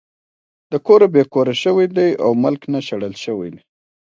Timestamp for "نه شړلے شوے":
2.73-3.47